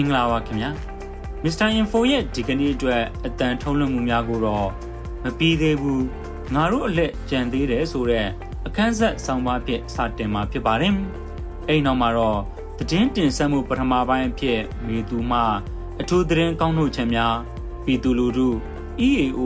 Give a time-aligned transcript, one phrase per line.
[0.00, 0.70] င်္ဂလာပါခင်ဗျာ
[1.42, 1.68] Mr.
[1.80, 4.68] Info ရဲ့ဒီကနေ့အတွက်အတန်ထုံးလွှင့်မှုများကိုတော့
[5.24, 6.04] မပြီးသေးဘူး
[6.54, 8.28] ငါတို့အလက်ကြံသေးတယ်ဆိုတော့
[8.66, 10.94] အခန်းဆက်ဆောင်းပါးဖြစ်စတင်မှာဖြစ်ပါတယ်
[11.68, 12.40] အဲ့နောက်မှာတော့
[12.78, 15.40] သတင်းတင်ဆက်မှုပထမပိုင်းအဖြစ်မေသူမှ
[16.00, 17.34] အထူးသတင်းကောင်းထုတ်ချက်များ
[17.84, 18.48] ပြည်သူလူထု
[19.06, 19.40] EAO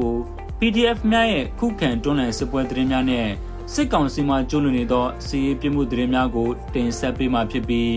[0.59, 3.28] PDF များရဲ့ခုခံတွန်းလှန်စစ်ပွဲသတင်းများနဲ့
[3.73, 7.91] စစ်ကောင်စီမှကျူးလွန်နေသောစီးရေးပြမှုသတင်းများကိုတင်ဆက်ပေးမှာဖြစ်ပြီး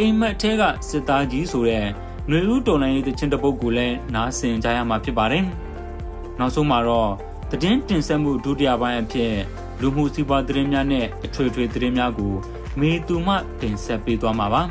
[0.00, 1.84] အိမ်မက်ထဲကစစ်သားကြီးဆိုတဲ့
[2.28, 5.44] ຫນွေဦးတော်လိုင်းရေးတခြင်းတပုတ်ကိုလည်းနားဆင်ကြရမှာဖြစ်ပါတယ်။
[6.38, 7.10] နောက်ဆုံးမှာတော့
[7.50, 9.34] သတင်းတင်ဆက်မှုဒုတိယပိုင်းအဖြစ်
[9.80, 12.34] လူမှုစီးပွားသတင်းများနဲ့အထွေထွေသတင်းများကို
[12.80, 14.62] မေသူမှတင်ဆက်ပေးသွားမှာပါ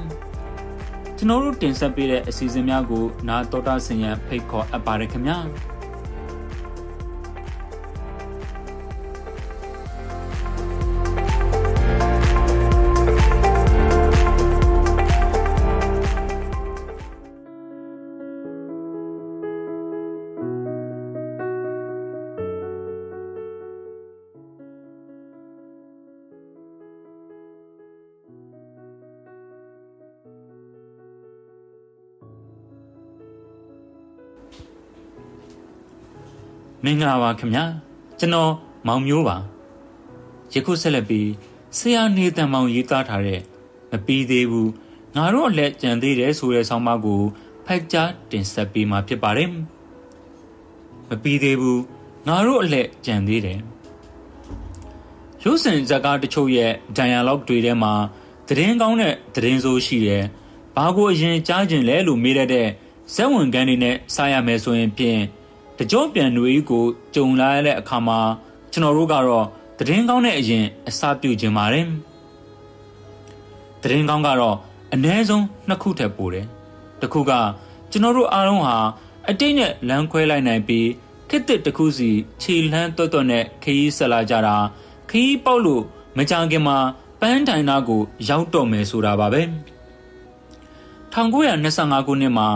[1.18, 5.38] ။ကျွန်တော်တို့တင်ဆက်ပေးတဲ့အစီအစဉ်များကိုနားတော်တာဆင်ရန်ဖိတ်ခေါ်အပ်ပါတယ်ခင်ဗျာ။
[36.86, 37.66] မင်္ဂလာပါခင်ဗျာ
[38.20, 38.52] ကျွန်တော်
[38.88, 39.38] မောင်မျိုးပါ
[40.54, 41.30] ယခုဆက်လက်ပြီး
[41.78, 43.42] ဆရာနေတန်မောင်ရေးသားထားတဲ့
[43.92, 44.72] မပြီးသေးဘူး
[45.16, 47.22] ငါတို့အလက်ကြံသေးတယ်ဆိုတဲ့ဆောင်းပါးကို
[47.66, 49.50] ဖတ်ကြားတင်ဆက်ပေးမှာဖြစ်ပါတယ်
[51.10, 51.82] မပြီးသေးဘူး
[52.28, 53.60] ငါတို့အလက်ကြံသေးတယ်
[55.44, 57.94] ရုပ်စင်ဇာကားတချို့ရဲ့ဒိုင်ယာလော့တွေထဲမှာ
[58.48, 60.24] သတင်းကောင်းတဲ့သတင်းဆိုးရှိတယ်
[60.76, 62.68] ဘာကိုအရင်ကြားကျင်လဲလို့မေးရတဲ့
[63.14, 65.22] ဇက်ဝင်ကန်းတွေနဲ့စားရမယ်ဆိုရင်ဖြင့်
[65.78, 66.84] တကြောပြန်နွေကို
[67.16, 68.20] ကြုံလာရတဲ့အခါမှာ
[68.72, 69.46] ကျွန်တော်တို့ကတော့
[69.78, 71.88] သတင်းကောင်းတဲ့အရင်အစပြုခြင်းပါတယ်
[73.82, 74.58] သတင်းကောင်းကတော့
[74.94, 76.46] အ ਨੇ ဆုံးနှစ်ခုထက်ပိုတယ်
[77.02, 77.32] တစ်ခုက
[77.92, 78.78] ကျွန်တော်တို့အားလုံးဟာ
[79.30, 80.88] အတိတ်နဲ့လမ်းခွဲလိုက်နိုင်ပြီး
[81.30, 82.10] ခစ်တစ်တစ်ခုစီ
[82.42, 84.56] ခြေလှမ်းတွတ်တွတ်နဲ့ခရီးဆက်လာကြတာ
[85.10, 85.84] ခရီးပေါက်လို့
[86.18, 86.78] မကြခင်မှာ
[87.22, 89.42] ပန်းတိုင်နာကို ရောက်တော့မယ်ဆိုတာပါပဲ
[91.14, 92.48] 1925ခုနှစ်မှာ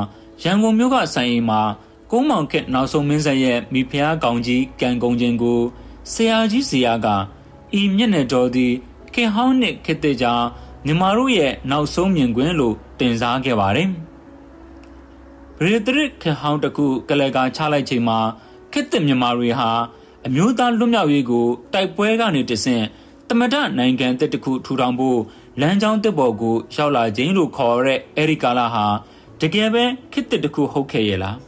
[0.43, 1.61] ရန်ကုန်မြို့ကဆိုင်အိမ်မှာ
[2.11, 5.59] ကုန်းမောင်ခက်နောက်ဆုံးမင်းဆက်ရဲ့မိဖုရားကောင်ကြီးကံကုန်ခြင်းကို
[6.11, 7.07] ဆရာကြီးဆရာက
[7.79, 8.73] ဤမျက်နှာတော်သည်
[9.13, 10.33] ခေဟောင်းနှင့်ခေတ္တကြာ
[10.85, 13.89] မြမတို့ရဲ့နောက်ဆုံးမြင်ကွင်းလို့တင်စားခဲ့ပါတယ်။
[15.59, 18.19] ဗရေတရစ်ခေဟောင်းတခုကလကာချလိုက်ချိန်မှာ
[18.73, 19.69] ခေတ္တမြမတွေဟာ
[20.25, 22.83] အမျိုးသားလွတ်မြောက်ရေးကိုတိုက်ပွဲကနေတဆင့်
[23.29, 25.19] တမဒနိုင်ငံတစ်တခုထူထောင်ဖို့
[25.61, 28.85] လမ်းကြောင်းတစ်ပေါ်ကိုရောက်လာခြင်းလို့ခေါ်ရတဲ့အဲဒီကာလဟာ
[29.41, 31.46] တကယ်ပဲခေတ္တတခုဟုတ်ခဲ့ရဲ့လား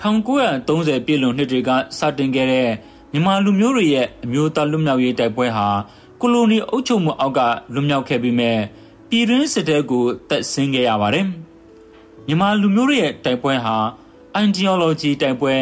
[0.00, 2.68] 1930ပြည့်လွန်နှစ်တွေကစတင်ခဲ့တဲ့
[3.12, 5.66] မြန်မာလူမျိုးတွေရဲ့အမျိုးသားလွတ်မြောက်ရေးတိုက်ပွဲဟာ
[6.20, 7.40] ကိုလိုနီအုပ်ချုပ်မှုအောက်က
[7.74, 8.58] လွတ်မြောက်ခဲ့ပြီးမဲ့
[9.08, 11.26] ပြည်တွင်းစစ်တပ်ကိုတက်ဆင်းခဲ့ရပါတယ်။
[12.26, 13.76] မြန်မာလူမျိုးတွေရဲ့တိုက်ပွဲဟာ
[14.44, 15.54] ideology တိုက်ပွဲ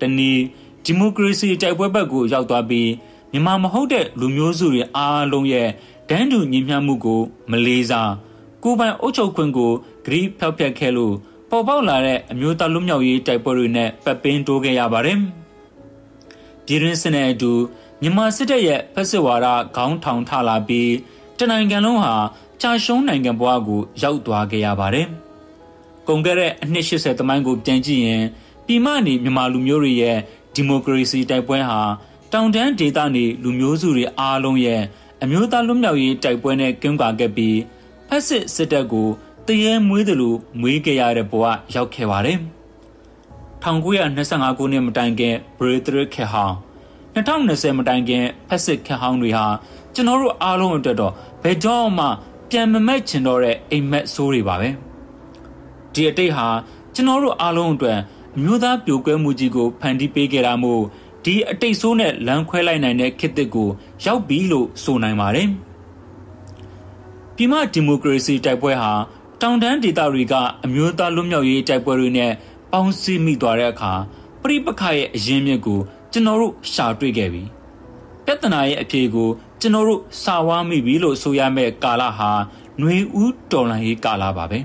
[0.00, 0.42] တနည်း
[0.84, 2.90] ဒီမိုကရေစီတိုက်ပွဲဘက်ကိုရောက်သွားပြီး
[3.32, 5.68] မြန်မာမဟုတ်တဲ့လူမျိုးစုတွေအားလုံးရဲ့
[6.08, 7.20] ဒန်းတူညီမျှမှုကို
[7.50, 8.12] မလေးစား
[8.62, 9.72] ကိုပိုင်အုပ်ချုပ်ခွင့်ကို
[10.04, 11.14] ဂရိဖျောက်ဖျက်ခဲ့လို့
[11.50, 15.18] ပေါ်ပေါက်လာတဲ့အမျိုးသားလူမျိုးရေးတိုက်ပွဲတွေနဲ့ပတ်ပင်းတိုးခဲ့ရပါတယ်။
[16.66, 17.52] ပြည်ရင်းစစ်နဲ့အတူ
[18.00, 19.46] မြန်မာစစ်တပ်ရဲ့ဖက်စစ်ဝါဒ
[19.76, 20.92] ခေါင်းထောင်ထလာပြီး
[21.38, 22.14] တနိုင်ငံလုံးဟာ
[22.60, 25.06] ကြာရှုံးနိုင်ငံဘဝကိုရောက်သွားခဲ့ရပါတယ်။
[26.08, 28.24] ကုန်ခဲ့တဲ့အနှစ်80သမိုင်းကိုပြန်ကြည့်ရင်
[28.66, 30.18] ပြည်မနေမြန်မာလူမျိုးတွေရဲ့
[30.54, 31.80] ဒီမိုကရေစီတိုက်ပွဲဟာ
[32.32, 34.82] တောင်တန်းဒေသနေလူမျိုးစုတွေအားလုံးရဲ့
[35.22, 37.58] အမျိုးသားလွတ်မြောက်ရေးတိုက်ပွဲနဲ့ကင်းကွာခဲ့ပြီး
[38.08, 39.08] ဖက်စစ်စစ်တပ်ကို
[39.48, 41.44] တရေမွေးတယ်လို့မွေးခဲ့ရတဲ့ဘဝ
[41.74, 42.38] ရောက်ခဲ့ပါတယ်။
[43.62, 46.54] 1925ခုနှစ်မတိုင်ခင်ဘရီသရစ်ခေဟောင်း
[47.14, 49.46] 2020မတိုင်ခင်ဖက်စစ်ခေဟောင်းတွေဟာ
[49.94, 51.12] ကျွန်တော်တို့အားလုံးအတွက်တော့
[51.42, 52.06] ဘယ်ကြောမှ
[52.50, 54.68] ပြန်မမက်ချင်တော့တဲ့အိမ်မက်ဆိုးတွေပါပဲ။
[55.92, 56.46] ဒီအတိတ်ဟာ
[56.94, 57.98] ကျွန်တော်တို့အားလုံးအတွက်
[58.36, 60.82] အမျိုးသားပြိုကွဲမှုကြီးကိုဖန်တီးပေးခဲ့တာမို့
[61.24, 63.68] ဒီအတိတ်ဆိုးနဲ့လမ်းခွဲလိုက်နိုင်တဲ့ခေတ်သစ်ကို
[64.04, 65.48] ရောက်ပြီလို့ဆိုနိုင်ပါတယ်။
[67.36, 68.92] ပြည်မဒီမိုကရေစီတိုက်ပွဲဟာ
[69.41, 70.33] တောင်တန်းဒေသတွေက
[70.65, 72.31] အမျိုးသားလွတ်မြောက်ရေးတိုက်ပွဲတွေနဲ့
[72.71, 73.93] ပေါင်းစည်းမိသွားတဲ့အခါ
[74.43, 75.79] ပြိပခရဲ့အရင်းမြစ်ကို
[76.11, 77.43] ကျွန်တော်တို့ရှာတွေ့ခဲ့ပြီ
[78.25, 79.29] ပြဿနာရဲ့အဖြေကို
[79.61, 82.31] ကျွန်တော်တို့စာဝါမိပြီလို့ဆိုရမယ့်ကာလဟာ
[82.79, 84.59] ຫນွေဦးတော်လှန်ရေးကာလပါပဲ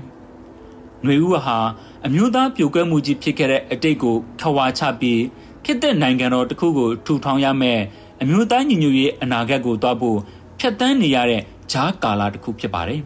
[1.03, 1.57] ຫນွေဦးဟာ
[2.05, 5.21] အမျိုးသားပြိုကွဲမှုကြီးဖြစ်ခဲ့တဲ့အတိတ်ကိုခဝါချပြီး
[5.65, 7.79] ခေတ်သက်နိုင်ငံတော်တစ်ခုကိုထူထောင်ရမယ်
[8.21, 10.17] အမျိုးသားညီညွတ်ရေးအနာဂတ်ကိုတွားဖို့
[10.59, 11.41] ဖြတ်တန်းနေရတဲ့
[11.71, 13.01] ဂျားကာလတစ်ခုဖြစ်ပါတယ်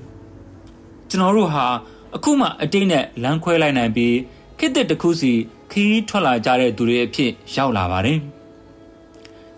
[1.11, 1.67] ကျွန်တော်တို့ဟာ
[2.15, 4.17] အခုမှအတိတ်နဲ့လမ်းခွဲလိုက်နိုင်ပြီး
[4.59, 5.33] ခေတ်သက်တစ်ခုစီ
[5.73, 8.19] ခီးထွက်လာကြတဲ့သူတွေအဖြစ်ရောက်လာပါတယ်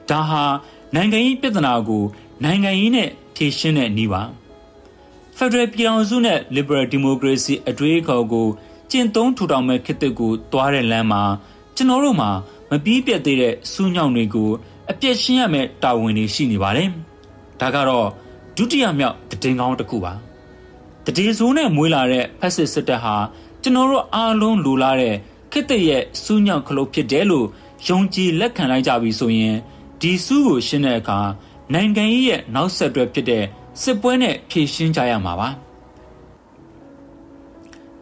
[0.09, 0.43] ဒါဟာ
[0.95, 2.05] နိုင်ငံရေးပြဿနာကို
[2.45, 4.23] နိုင်ငံရေးနဲ့ဖြေရှင်းတဲ့နည်းပါ
[5.37, 8.49] ဖက်ဒရယ်ပြည်ထောင်စုနဲ့ Liberal Democracy အတွေးအခေါ်ကို
[8.91, 11.23] ကျင့်သုံးထူထောင်မဲ့ခေတ်သစ်ကိုတွားတဲ့လမ်းမှာ
[11.77, 12.31] ကျွန်တော်တို့မှာ
[12.71, 14.51] မပြီးပြတ်သေးတဲ့စူးညောင်တွေကို
[14.91, 16.89] အပြည့်ရှင်းရမယ့်တာဝန်တွေရှိနေပါတယ်။
[17.61, 18.07] ဒါကတော့
[18.57, 20.15] ဒုတိယမြောက်တည်ငောင်းတစ်ခုပါ။
[21.17, 23.17] တည်ဆိုးနဲ့မွေးလာတဲ့ဖက်စစ်စစ်တပ်ဟာ
[23.63, 25.15] ကျွန်တော်တို့အားလုံးလိုလားတဲ့
[25.53, 27.47] ခေတ်သစ်ရဲ့စူးညောင်ခလုတ်ဖြစ်တယ်လို့
[27.89, 29.57] ယုံကြည်လက်ခံလိုက်ကြပြီဆိုရင်
[30.01, 31.19] ဒီစူးကိုရှင်းတဲ့အခါ
[31.73, 33.45] နိုင်ငံရေးရဲ့နောက်ဆက်တွဲဖြစ်တဲ့
[33.83, 35.49] စစ်ပွဲနဲ့ဖြည့်ရှင်းကြရမှာပါ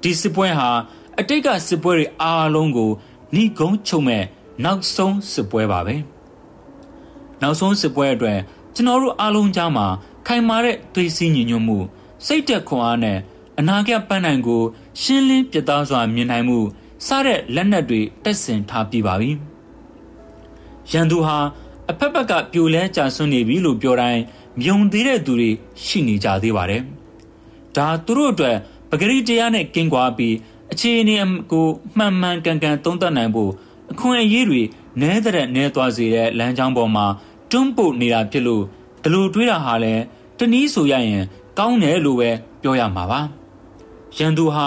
[0.02, 0.68] ဒီစစ်ပွဲဟာ
[1.18, 2.90] အတိတ်ကစစ်ပွဲတွေအားလုံးကို
[3.34, 4.24] နှီးကုန်းချုပ်မဲ့
[4.64, 5.96] နောက်ဆုံးစစ်ပွဲပါပဲ
[7.42, 8.38] နောက်ဆုံးစစ်ပွဲအတွက်
[8.74, 9.86] ကျွန်တော်တို့အားလုံးကြားမှာ
[10.26, 11.78] ခိုင်မာတဲ့သွေးစည်းညီညွတ်မှု
[12.24, 13.18] စိတ်သက်ခွန်အားနဲ့
[13.58, 14.62] အနာဂတ်ပန်းနိုင်ကို
[15.00, 16.58] ရှင်းလင်းပြသစွာမြင်နိုင်မှု
[17.06, 19.30] စတဲ့လက်နက်တွေတက်ဆင်ထားပြီးပါပြီ
[20.92, 21.38] ရန်သူဟာ
[21.90, 24.22] အဖက်ဖက်ကပြိုလဲကြဆွနေပြီလို့ပြောတိုင်း
[24.60, 25.50] မြုံသေးတဲ့သူတွေ
[25.84, 26.82] ရှိနေကြသေးပါတယ်။
[27.76, 28.56] ဒါသူတို့အတွက်
[28.90, 30.34] ပဂရိတရားနဲ့ကင်းကွာပြီး
[30.72, 31.16] အခြေအနေ
[31.52, 31.66] ကို
[31.96, 33.50] မှန်မှန်ကန်ကန်သုံးသပ်နိုင်ဖို့
[33.92, 34.62] အခွင့်အရေးတွေ
[35.00, 37.06] နဲတဲ့နဲသွားစေတဲ့လမ်းကြောင်းပေါ်မှာ
[37.50, 38.64] တွန်းပို့နေတာဖြစ်လို့
[39.02, 40.02] ဒီလိုတွေးတာဟာလည်း
[40.38, 41.24] တနည်းဆိုရရင်
[41.58, 42.30] ကောင်းတယ်လို့ပဲ
[42.62, 43.20] ပြောရမှာပါ။
[44.18, 44.66] ရန်သူဟာ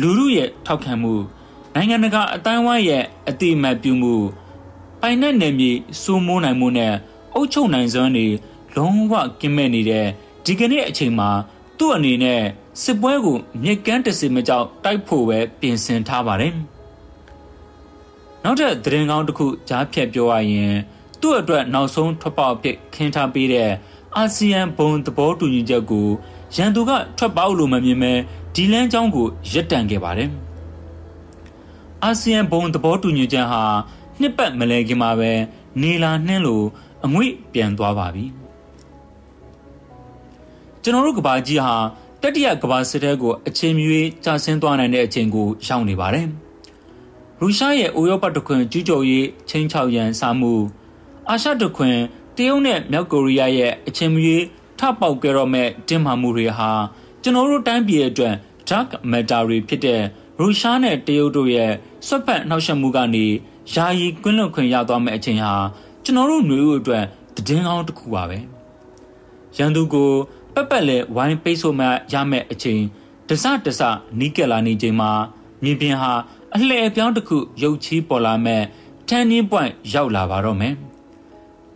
[0.00, 1.14] လူမှုရဲ့ထောက်ခံမှု
[1.74, 4.14] နိုင်ငံတကာအတိုင်းဝိုင်းရဲ့အတိအမှတ်ပြုမှု
[5.00, 5.70] ပိုင်တဲ့နယ်မြေ
[6.02, 6.92] စိုးမိုးနိုင်မှုနဲ့
[7.34, 8.26] အုပ်ချုပ်နိုင်စွမ်းတွေ
[8.76, 10.06] လုံးဝကင်းမဲ့နေတဲ့
[10.44, 11.30] ဒီကနေ့အချိန်မှာ
[11.78, 12.42] သူ့အနေနဲ့
[12.82, 16.54] စစ်ပွဲကိုမြက်ကန်းတစီမကြောက်တိုက်ဖို့ပဲပြင်ဆင်ထားပါတယ်။
[18.44, 20.72] နောက်ထပ်သတင်းကောင်းတစ်ခုကြားဖြတ်ပြောရရင်
[21.20, 23.70] သူ့အတွက်နောက်ဆုံးထွက်ပေါက်ဖြစ်ခင်းထားပေးတဲ့
[24.18, 26.08] အာဆီယံဘုံသဘောတူညီချက်ကို
[26.56, 28.12] ရန်သူကထွက်ပေါက်လို့မမြင်မဲ
[28.54, 30.30] ဒီလန်းချောင်းကိုရပ်တန့်ခဲ့ပါတယ်။
[32.04, 33.62] အာဆီယံဘုံသဘောတူညီချက်ဟာ
[34.20, 35.32] နှစ်ပတ်မလဲခင်မှာပဲ
[35.82, 36.64] နေလာနှင်းလို့
[37.04, 38.24] အငွေ့ပြန်သွားပါပြီ
[40.82, 41.74] ကျွန်တော်တို့ကဘာကြီးဟာ
[42.22, 43.84] တတိယကဘာစစ်တဲကိုအချိန်မီ
[44.24, 46.26] ကြာဆင်းသွားနိုင်တဲ့အချိန်ကိုရောက်နေပါတယ်
[47.40, 50.52] ရုရှားရဲ့ဥရောပတခွင်ကျူးကျော်ရေးချင်းချောက်ရန်စာမှု
[51.28, 51.96] အာရှတခွင်
[52.36, 54.34] တရုတ်နဲ့မြောက်ကိုရီးယားရဲ့အချိန်မီ
[54.78, 56.70] ထပေါက်ကြတော့မဲ့တင်းမာမှုတွေဟာ
[57.22, 58.34] ကျွန်တော်တို့တိုင်းပြည်အတွက်
[58.68, 60.00] dark matter တွေဖြစ်တဲ့
[60.40, 61.72] ရုရှားနဲ့တရုတ်တို့ရဲ့
[62.06, 63.26] ဆွတ်ဖက်နှောက်ယှက်မှုကနေ
[63.74, 65.54] ယာယီကွင်းလွန်ခွင့်ရသွားမယ့်အချိန်ဟာ
[66.04, 67.04] ကျွန်တော်တို့ຫນွေဦးအတွက်
[67.46, 68.38] တည်င်းကောင်းတစ်ခုပါပဲ
[69.56, 70.10] ရန်သူကို
[70.54, 72.82] ပက်ပက်လဲဝိုင်းပိတ်ဆို့မှရမယ့်အချိန်
[73.28, 73.82] တစတစ
[74.18, 75.10] နီးကက်လာနေချိန်မှာ
[75.62, 76.12] မြင်ပြင်ဟာ
[76.54, 78.62] အလှည့်ပြောင်းတစ်ခုရုပ်ချီးပေါ်လာမဲ့
[79.08, 80.74] turning point ရောက်လာပါတော့မယ်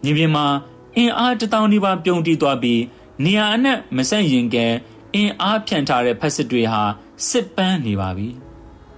[0.02, 0.46] မြင်ပြင်မှာ
[0.96, 2.82] အင်အားတထောင်ဒီပါပြုံတီးသွားပြီး
[3.24, 4.66] နေရာအနှံ့မဆက်ရင်ကဲ
[5.14, 6.82] အင်အားဖြန့်ထားတဲ့ဖက်စစ်တွေဟာ
[7.28, 8.28] စစ်ပန်းနေပါပြီ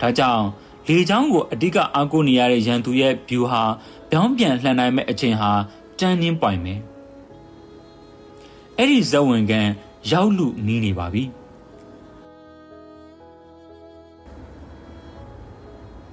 [0.00, 0.46] ဒါကြောင့်
[0.88, 3.62] လေချောင်းကိုအဓိကအားကိုးနေရတဲ့ရန်သူရဲ့ view ဟာ
[4.10, 5.50] ပြောင်းပြန်လှန်နိုင်မဲ့အချိန်ဟာ
[5.98, 6.80] တန်းနှင်းပွိုင်မယ်
[8.76, 9.68] အဲ့ဒီဇဝင်ကန်
[10.10, 11.24] ရောက်လူနီးနေပါပြီ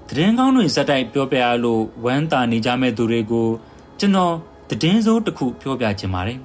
[0.08, 3.48] တရင်ကောင်းတွေစက်တိုက်ပြောပြရလို့ဝမ်းတာနေကြမဲ့သူတွေကို
[4.00, 4.36] ကျွန်တော်
[4.70, 6.40] တည်င်းစိုးတစ်ခုပြောပြချင်ပါတယ်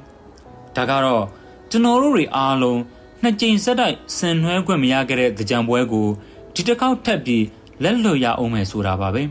[0.76, 1.24] ဒါကတော့
[1.70, 2.80] ကျွန်တော်တို့တွေအားလုံး
[3.22, 6.08] နှစ်ကြိမ်စက်တိုက်ဆင်နွှဲခွင့်မရခဲ့တဲ့ကြံပွဲကို
[6.54, 7.44] ဒီတစ်ခေါက်ထပ်ပြီး
[7.82, 9.22] လက်လွတ်ရအောင်မယ်ဆိုတာပါပဲ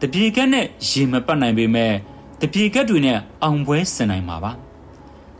[0.00, 1.92] တပြေကက်နဲ့ရေမပတ်နိုင်ပေမဲ့
[2.40, 4.52] တပြေကက်တွေနဲ့အောင်ပွဲဆင်နိုင်မှာပါ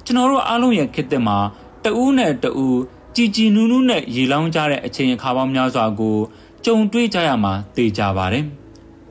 [0.05, 1.37] ကျွန်တော်တို့အားလုံးရဲ့ခေတ်သစ်မှာ
[1.85, 2.81] တဦးနဲ့တဦး
[3.17, 6.17] ကြည်ကြည်နူးနူးနဲ့ရေလောင်းကြတဲ့အချိန်အခါပေါင်းများစွာကို
[6.65, 8.45] ကြုံတွေ့ကြရမှာသိကြပါတယ်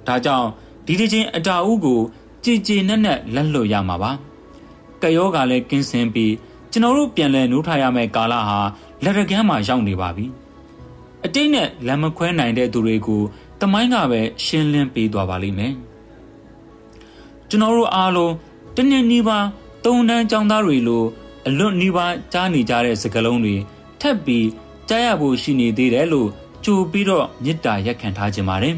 [0.08, 0.48] ဒါကြောင့်
[0.86, 2.00] ဒီတစ်ချိန်အတာအုပ်ကို
[2.44, 4.12] ကြည်ကြည်နက်နက်လက်လွတ်ရမှာပါ
[5.02, 6.34] ကယောကလည်းကင်းစင်ပြီး
[6.72, 8.60] ကျွန်တော်တို့ပြန်လဲနှိုးထားရမယ့်ကာလဟာ
[9.04, 10.26] လက်ရကမ်းမှာရောက်နေပါပြီ
[11.26, 13.22] အတိတ်နဲ့လက်မခွဲနိုင်တဲ့သူတွေကို
[13.62, 15.74] တမိုင်းကပဲရှင်းလင်းပေးသွားပါလိမ့်မယ်
[17.50, 18.34] ကျွန်တော်တို့အားလုံး
[18.76, 19.46] တနည်းနီးပါး
[19.86, 21.04] တုံတန်းចောင်းသားတွေလို
[21.48, 23.56] အလွတ်နီးပါးကြားနေကြတဲ့စကားလုံးတွေ
[24.02, 24.48] ထပ်ပြီး
[24.90, 26.30] ကြားရဖို့ရှိနေသေးတယ်လို့
[26.66, 28.76] ကြိုပြီးတော့မေတ္တာရက်ခံထားခြင်းပါတယ်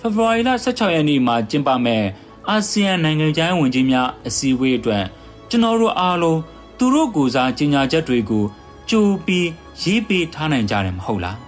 [0.00, 2.04] ဖေဖော်ဝါရီလ16ရက်နေ့မှာကျင်းပမဲ့
[2.48, 5.04] အာဆီယံနိုင်ငံခြားဝင်ကြီးများအစည်းအဝေးအတွက်
[5.48, 6.40] ကျွန်တော်တို့အားလုံး
[6.78, 8.44] သူတို့ကိုစားကြီးညာချက်တွေကို
[8.90, 9.48] ကြိုပြီး
[9.82, 11.38] ရေးပေးထားနိုင်ကြတယ်မဟုတ်လား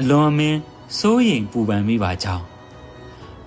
[0.00, 0.58] အလွန်အမင်း
[0.98, 2.44] စိုးရိမ်ပူပန်မိပါကြောင်း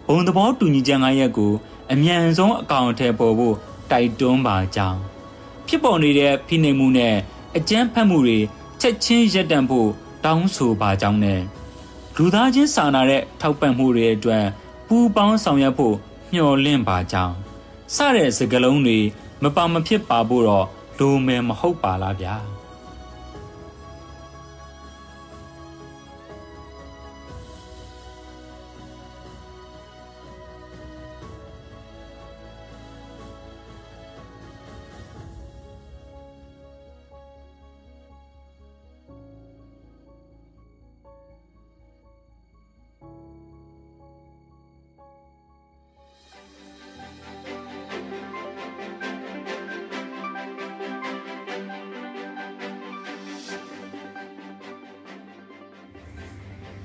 [0.08, 1.52] ဘုံသဘောတူညီချက်၅ရက်ကို
[1.92, 3.56] အမြန်ဆုံးအကောင့်ထဲပေါ်ဖို့
[3.92, 5.00] တိုက်တွန်းပါကြောင်း
[5.68, 7.16] ဖြစ်ပေါ်နေတဲ့ဖိနှိပ်မှုနဲ့
[7.58, 8.40] အကြမ်းဖက်မှုတွေ
[8.82, 9.90] ချက်ချင်းရပ်တန့်ဖို့
[10.26, 11.42] တောင်းဆိုပါကြောင်းနဲ့
[12.20, 14.46] လူသားချင်းစာနာတဲ့ထောက်ပံ့မှုတွေအတွက်
[14.88, 15.96] ပူးပေါင်းဆောင်ရွက်ဖို့
[16.34, 17.36] မျှော်လင့်ပါကြောင်း
[17.96, 19.00] စတဲ့စကားလုံးတွေ
[19.44, 20.66] မပါမဖြစ်ပါဖို့တော့
[21.00, 22.36] လိုမယ်မဟုတ်ပါလားဗျာ။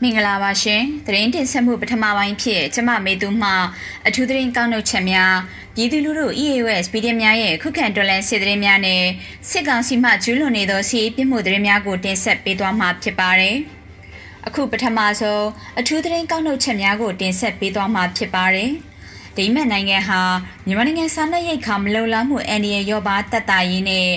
[0.05, 3.51] မင်္ဂလာပါရှင်သတင်းတင်ဆက်မှုပထမပိုင်းဖြစ်ကျမမေသူမှ
[4.07, 5.35] အထူးသတင်းကောက်နှုတ်ချက်များ
[5.75, 9.03] ပြည်သူလူထု EAS ပြည်သူများရဲ့ခုခံတော်လှန်စစ်သတင်းများနဲ့
[9.51, 13.57] စစ်ကောင်စီမှကျူးလွန်နေသောစီးပြစ်မှုသတင်းများကိုတင်ဆက်ပေးသွားမှာဖြစ်ပါတယ်
[14.47, 15.47] အခုပထမဆုံး
[15.79, 18.71] အထူးသတင်းကောက်နှုတ်ချက်များကိုတင်ဆက်ပေးသွားမှာဖြစ်ပါတယ်
[19.37, 20.21] ဒိမတ်နိုင်ငံဟာ
[20.67, 24.09] မြန်မာနိုင်ငံစာနယ်ရိတ်ခါမလုံလောက်မှုအန်ဒီရဲ့ရောပါတက်တာရေးနဲ့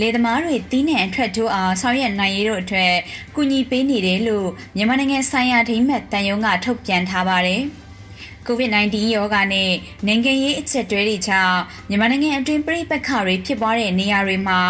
[0.00, 2.94] လေသမားတွေတီးနှံအထွက်ထိုးအောင်ဆောင်ရွက်နိုင်ရေးတို့အတွက်
[3.34, 7.62] ကူညီပေးနေတယ်လို့မြန်မာနိုင်ငံဆိုင်ရာဒိမတ်တန်ယုံကထုတ်ပြန်ထားပါတယ်။
[8.46, 9.70] COVID-19 ရောဂါနဲ့
[10.06, 11.58] နိုင်ငံရေးအချက်တွေတွေကြောင့်
[11.88, 14.60] မြန်မာနိုင်ငံအတွင်းပြည်ပခါတွေဖြစ်ပွားတဲ့နေရာတွေမှာ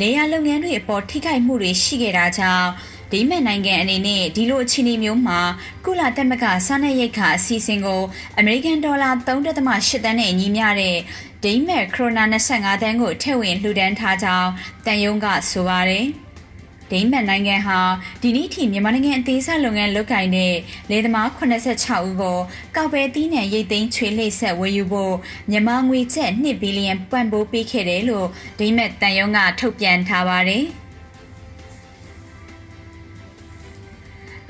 [0.00, 2.68] လေယာလုပ်ငန်းတွေအပေါ်ထိခိုက်မှုတွေရှိခဲ့တာကြောင့်
[3.12, 5.40] ဒီမဲ့နိုင်ငံအနေနဲ့ဒီလိုအခြေအနေမျိုးမှာ
[5.84, 8.02] ကုလသမဂ္ဂစားနပ်ရိက္ခာအစီအစဉ်ကို
[8.38, 10.96] အမေရိကန်ဒေါ်လာ3.8တန်းနဲ့ညီမျှတဲ့
[11.44, 14.50] ဒိမဲ့ခရိုနာ25တန်းကိုထည့်ဝင်လှူဒန်းထားကြောင်း
[14.86, 16.06] တန်ယုံကဆိုပါတယ်။
[16.90, 17.78] ဒိမတ်နိုင်ငံဟာ
[18.22, 20.54] ဒီနေ့ထိမြန်မာနိုင်ငံအသေးစားလုပ်ငန်းလုပ်ကိုင်တဲ့
[20.90, 22.38] လေသမား86ဦးကို
[22.76, 25.14] ကောက်ပဲတီးနှံရိတ်သိမ်းချွေလှိပ်ဆက်ဝယ်ယူဖို့
[25.50, 28.28] မြန်မာငွေကျပ်2ဘီလီယံပံ့ပိုးပေးခဲ့တယ်လို့
[28.58, 30.64] ဒိမတ်တန်ယုံကထုတ်ပြန်ထားပါတယ်။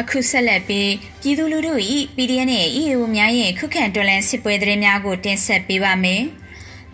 [0.01, 0.93] အခုဆက်လက်ပြီး
[1.23, 1.75] ပြည်သူလူထု၏
[2.17, 6.25] PDF နဲ့ EAO များရဲ့ခုခံတော်လှန်စစ်ပွဲသတင်းများကိုတင်ဆက်ပေးပါမယ်။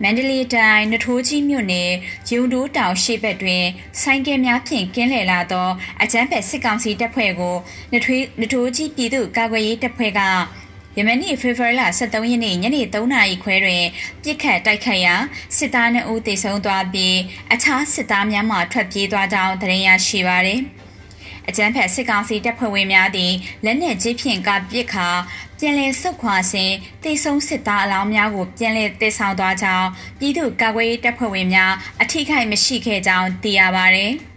[0.03, 1.91] မန္တလေးတိုင်းနထိုးကြီးမြို့နယ်
[2.31, 3.63] ရုံတိုးတောင်ရှိဘက်တွင်
[4.01, 5.69] ဆိုင်ကယ်များဖြင့်ကင်းလည်လာသော
[6.01, 7.55] အကြမ်းဖက်စစ်ကောင်စီတပ်ဖွဲ့ကို
[7.93, 10.21] နထွေးနထိုးကြီးပြည်သူ့ကာကွယ်ရေးတပ်ဖွဲ့က
[10.97, 13.85] ယမနီဖေဖော်ဝါရီလ23ရက်နေ့ညနေ3နာရီခွဲတွင်
[14.23, 15.15] ပြစ်ခတ်တိုက်ခတ်ရာ
[15.57, 17.17] စစ်သား2ဦးသေဆုံးသွားပြီး
[17.53, 20.61] အခြားစစ်သားများမှထွက်ပြေးသွားကြောင်းသတင်းရရှိပါသည်။
[21.49, 23.33] အကြမ်းဖက်စစ်ကောင်စီတပ်ဖွဲ့ဝင်များသည်
[23.65, 25.07] လက်နက်ကြီးဖြင့်ကပစ်ခါ
[25.59, 26.71] ပြန်လည်ဆုတ်ခွာစဉ်
[27.03, 29.87] တိတ်ဆုံးစစ်သားအလောင်းများကိုပြန်လည်တည်ဆောင်သွားကြောင်း
[30.19, 34.05] ပြည်သူ့ကာကွယ်ရေးတပ်ဖွဲ့ဝင်များအထိခိုက်မရှိခဲ့ကြောင်းသိရပါဗျ။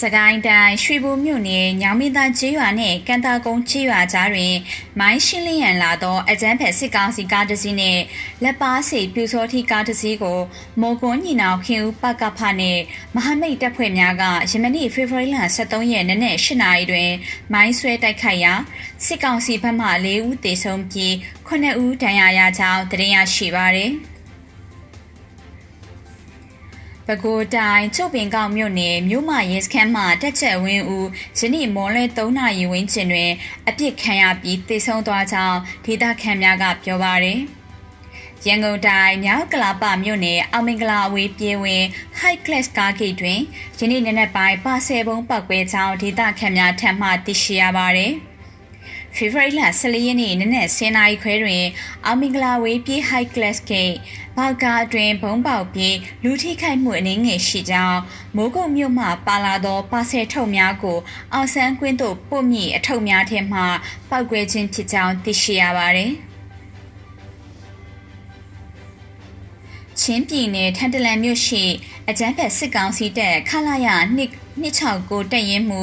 [0.00, 4.54] စကိုင်းတိုင်းရွှေဘိုမြို့နယ်ညောင်မင်းသားကျေးရွာနဲ့ကံတာကုန်းကျေးရွာကြားတွင်
[5.00, 8.00] မိုင်းရှင်းလင်းရန်လာသောအကြမ်းဖက်စစ်ကောင်စီကားတစ်စီးနှင့်
[8.42, 10.38] လက်ပါစီပြူစောတိကားတစ်စီးကို
[10.80, 12.80] မော်ကွန်ညီနောင်ခင်ဦးပကဖနှင့်
[13.14, 17.10] မဟာမိတ်တပ်ဖွဲ့များကယမနေ့ဖေဖော်ဝါရီလ23ရက်နေ့နဲ့8နာရီတွင်
[17.52, 18.52] မိုင်းဆွဲတိုက်ခိုက်ရာ
[19.04, 21.12] စစ်ကောင်စီဘက်မှ4ဦးသေဆုံးပြီး
[21.48, 23.92] 9ဦးဒဏ်ရာရကြောင်းသိရရှိပါသည်။
[27.08, 31.08] ပဲခူးတိုင်းချုပ်ပင်ကောက်မြို့နယ်မြို့မရဲစခန်းမှာတက်ချက်ဝင်းဦး
[31.38, 33.30] ယနေ့မော်လဲ3နာရီဝန်းကျင်တွင်
[33.68, 37.40] အပြစ်ခံရပြီးသေဆုံးသွားကြောင်းဒေသခံများကပြောပါရယ်
[38.46, 41.84] ရန်ကုန်တိုင်းမြောက်ကလာပမြို့နယ်အောင်မင်္ဂလာအဝေးပြေးဝင်
[42.20, 43.40] High Class ကားဂိတ်တွင်
[43.78, 48.12] ယနေ့နေ့နဲ့ပိုင်းပါဆယ်ဘုံပောက်ကွဲကြောင်းဒေသခံများထံမှသိရှိရပါရယ်
[49.16, 51.64] ဖေဖော်ဝါရီလ14ရက်နေ့နနက်10:00နာရီခွဲတွင်
[52.04, 58.00] အောင်မင်္ဂလာဝေးပြေး High Class Gate ဘော က်ကားအတွင်ဘုံပေါက်ပြီးလူထိခိုက်မှုအနည်းငယ်ရှိကြောင်း
[58.36, 60.98] မိုးကုတ်မြို့မှပါလာသောပါဆယ်ထုတ်များကို
[61.32, 63.60] အောင်ဆန်းကွင်းသို့ပို့မိအထုတ်များထဲမှ
[64.10, 66.12] ပောက်ကွဲခြင်းဖြစ်ကြောင်းသိရှိရပါသည်
[70.00, 71.64] ချင်းပြည်နယ်ထန်တလန်မြို့ရှိ
[72.08, 73.88] အကြမ်းဖက်စစ်ကောင်စီတပ်ခလာရ
[74.60, 75.82] 269တပ်ရင်းမှု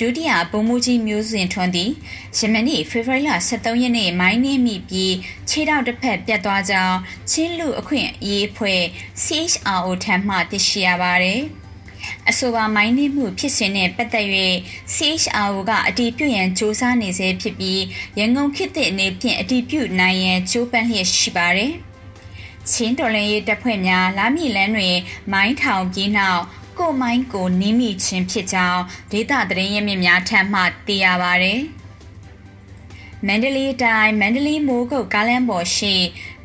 [0.00, 1.90] ဒုတိယဗိုလ်မှူးကြီးမျိုးစင်ထွန်းသည်
[2.38, 5.14] ယမနေ့ဖေဖော်ဝါရီလ23ရက်နေ့မိုင်းနှင်းမိပြီး
[5.48, 6.98] ခြေထောက်တစ်ဖက်ပြတ်သွားကြောင်း
[7.30, 8.82] ချင်းလူအခွင့်အရေးအဖွဲ့
[9.24, 11.40] CHRO ထံမှသိရှိရပါတယ်။
[12.28, 14.26] အဆိုပါမိုင်းနှင်းမှုဖြစ်စဉ်နဲ့ပတ်သက်၍
[14.94, 17.82] CHRO ကအတည်ပြုရန်စ조사နေဆဲဖြစ်ပြီး
[18.18, 21.72] ရန်ကုန်ခေတ်သစ်အနေဖြင့်အတည်ပြုနိုင်ရန်ကြိုးပမ်းလျက်ရှိပါတယ်။
[22.70, 24.96] ချင်းတော်လင်ရေးတပ်ဖွဲ့များလာမီလန်းတွင်
[25.32, 26.42] မိုင်းထောင်ပြီးနောက်
[26.80, 28.82] ကိုမိုင်းကိုနီးမိခြင်းဖြစ်ကြောင်း
[29.12, 31.54] ဒေတာသတင်းရင်းမြစ်များထံမှသိရပါဗျ။
[33.26, 35.94] မန္တလေးတိုင်းမန္တလေးမိုးကုတ်ကားလမ်းပေါ်ရှိ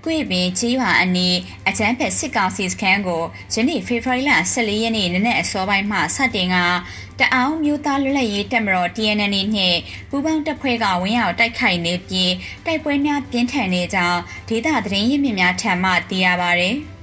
[0.04, 1.38] ကွေပင်ကြီးရွာအနီး
[1.68, 3.24] အချမ်းဖက်စစ်ကောင်စီစခန်းကို
[3.54, 6.56] ယနေ့ဖေဖော်ဝါရီလ14ရက်နေ့နနက်အစောပိုင်းမှစတင်က
[7.20, 12.34] တအောင်းမျိုးသားလွတ်လပ်ရေးတပ်မတော် TNN နှင့်ပူးပေါင်းတပ်ဖွဲ့ကဝင်းရောက်တိုက်ခိုက်နေပြီး
[12.66, 16.72] တိုက်ပွဲများပြင်းထန်နေကြောင်းဒေသသတင်းရင်းမြစ်များထံမှသိရပါဗျ။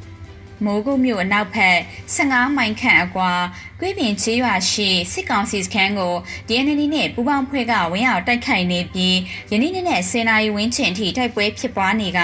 [0.65, 1.79] မမိုးကုတ်မြို့အနောက်ဘက်
[2.17, 3.33] 15မိုင်ခန့်အကွာ
[3.81, 6.15] ကွေးပင်ချေးရွာရှိစစ်ကောင်စီစခန်းကို
[6.47, 9.17] DND နဲ့ပူးပေါင်းဖွဲ့ကဝင်းအောင်တိုက်ခိုက်နေပြီး
[9.51, 12.21] ယနေ့နေ့နဲ့10နာရီဝန်းကျင်အထိတိုက်ပွဲဖြစ်ပွားနေက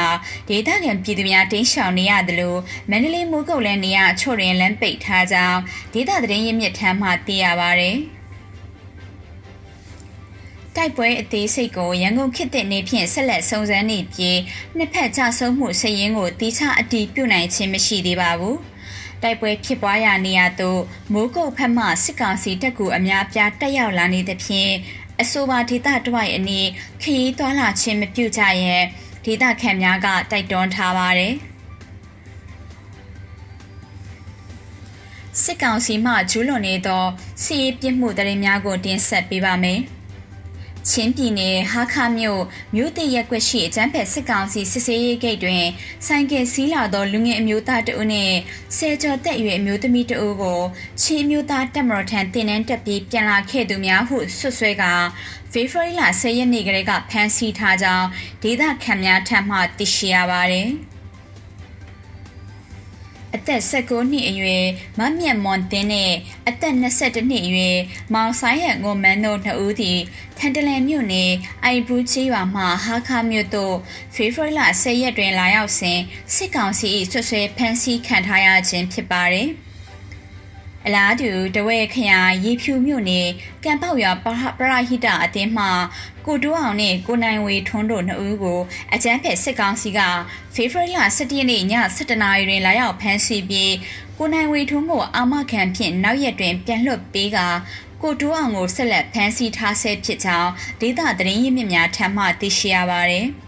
[0.49, 5.61] ဒေသခံပြည်သူများတင်းရှောင်နေရတယ်လို့မန္တလေးမိုးကုတ်လည်းနေရအချို့တွင်လမ်းပိတ်ထားကြောင်း
[5.93, 7.93] ဒေသသတင်းရင်းမြစ်ထမ်းမှသိရပါဗျ။
[10.77, 14.39] တိုက်ပွဲအသေးစိတ်ကိုရန်ကုန်ခေတ်တဲ့နေဖြင့်ဆက်လက်စုံစမ်းနေပြီး
[14.77, 18.57] နှစ်ဖက်ကြဆုံးမှုစည်ရင်းကိုတီးခြားအတီးပြုတ်နိုင်ခြင်းမရှိသေးပါဘူး။
[19.23, 20.81] တိုက်ပွဲဖြစ်ပွားရာနေရာသို့
[21.13, 24.73] မိုးကုတ်ဖက်မှစစ်ကောင်စီတပ်ကူအများပြားတက်ရောက်လာနေသဖြင့်
[25.21, 26.69] အဆိုပါဒေသတဝိုက်အနီး
[27.03, 28.77] ခရီးသွားလာခြင်းမပြုကြရဲ
[29.25, 31.35] ဒေသခံများကတိုက်တွန်းထားပါတယ်။
[35.43, 37.05] စစ်ကောင်စီမှကျူးလွန်နေသော
[37.43, 39.81] စီးရေးပြစ်မှုတရင်များကိုတင်ဆက်ပေးပါမယ်။
[40.91, 42.43] ချင်းပြည်နယ်ဟာခမြို့
[42.75, 45.65] မြို့တရက်ွက်ရှိအကျန်းဖက်စစ်ကောင်စီစစ်ဆေးရေးဂိတ်တွင်
[46.07, 48.37] ဆိုင်ကယ်စီးလာသောလူငယ်အမျိုးသားတဦးနှင့်
[48.77, 50.61] ဆယ်ကျော်သက်အရွယ်အမျိုးသမီးတဦးကို
[51.03, 54.85] ချင်းမျိုးသားတက်မတော်ထံတင်နန်းတက်ပြီးပြန်လာခဲ့သူများဟုဆွဆွဲက
[55.53, 58.07] ဖေဖော်ဝါရီလ10ရက်နေ့ကလေးကဖမ်းဆီးထားကြောင်း
[58.43, 60.71] ဒေသခံများထံမှသိရှိရပါသည်။
[63.35, 64.65] အသက်16နှစ်အရွယ်
[64.99, 66.13] မမြတ်မွန်တင်းနဲ့
[66.49, 67.79] အသက်22နှစ်အရွယ်
[68.15, 69.99] မောင်ဆိုင်ရန်ကိုမန်းတို့နှစ်ဦးသည်
[70.39, 71.33] ထန်တလန်မြို့နယ်
[71.65, 73.77] အိုင်ဘူးချေးရွာမှဟာခါမြို့သို့
[74.15, 75.99] ဖေဖော်ဝါရီလ10ရက်တွင်လာရောက်စဉ်
[76.35, 79.51] စစ်ကောင်စီ၏ဆွဆွဲဖမ်းဆီးခံထားရခြင်းဖြစ်ပါတယ်။
[80.87, 83.29] အလားတူတဝဲခရိုင်ရေဖြူမြို့နယ်
[83.65, 84.27] ကံပေါက်ရွာပ
[84.71, 85.67] ရဟိတအသင်းမှ
[86.29, 88.61] ကိုတိုးအောင်နဲ့ကိုနိုင်ဝေထွန်းတို့နှစ်ဦးကို
[88.95, 90.01] အကြမ်းဖက်စစ်ကောင်စီက
[90.55, 91.63] ဖေဖော်ဝါရီလ17ရက်နေ့ည
[91.97, 93.75] 7:00နာရီတွင်လာရောက်ဖမ်းဆီးပြီး
[94.19, 97.39] ကိုနိုင်ဝေထွန်းကိုအာမခံဖြင့်နောက်ရက်တွင်ပြန်လွှတ်ပေးက
[98.03, 103.29] ကိုတိုးအောင်ကိုဆက်လက်ဖမ်းဆီးထားဆဲဖြစ်ကြောင်းဒေသသတင်းရင်းမြစ်များထံမှသိရှိရပါသည်။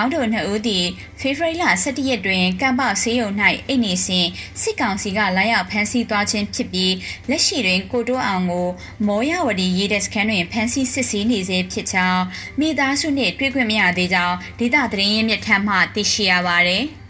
[0.00, 0.86] င်းတို့နှစ်ဦးသည်
[1.20, 3.30] ဖေဖော်ဝါရီလ17ရက်တွင်ကမ်ပေါဆေးရုံ၌
[3.68, 4.26] အိတ်နေစဉ်
[4.60, 6.94] စစ်ကောင်စီကလာရောက်ဖမ်းဆီးသွားခြင်းဖြစ်ပြီး
[7.30, 8.68] လက်ရှိတွင်ကိုတိုးအောင်ကို
[9.06, 12.22] မောရဝတီရေးတဲ့စခန်းတွင်ဖမ်းဆီးစစ်ဆေးနေစေဖြစ်ကြောင်း
[12.60, 16.86] မိသားစုနှင့်တွေ့ခွင့်မရသေးကြောင်းဒေသသတင်းရင်းမြစ်ထံမှသိရှိရပါသည်။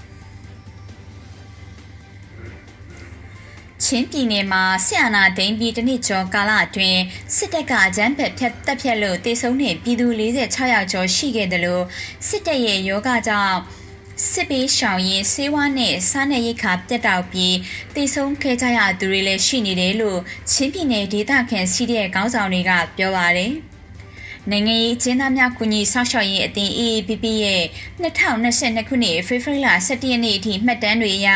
[3.84, 7.00] ချင်းပြည်နယ်မှာဆရာနာဒိန်ပြည်တနစ်ကျော်ကာလအတွင်း
[7.36, 11.84] စစ်တပ်ကအကြမ်းဖက်ဖြတ်တက်ဖြတ်လို့တေဆုံးတဲ့ပြည်သူ46ယောက်ကျော်ရှိခဲ့တယ်လို့
[12.28, 13.56] စစ်တပ်ရဲ့ယောဂကြောင့်
[14.30, 17.56] စစ်ပေးရှောင်ရင်ဆေးဝါးနဲ့စားနပ်ရိက္ခာပြတ်တောက်ပြီး
[17.94, 23.54] တေဆုံးခဲ့ကြရသူတွေလည်းရှိနေတယ်လို့ချင်းပြည်နယ်ဒေသခံစီးတဲ့ခေါင်းဆောင်တွေကပြောပါတယ်။
[24.52, 27.64] နိုင်ငံရေးကျင်းသားများကူညီဆောက်ရှောက်ရေးအသင်း AAPP ရဲ့
[28.02, 31.30] 2022ခုနှစ်ဖေဖော်ဝါရီလ17ရက်နေ့အထိမှတ်တမ်းတွေအရ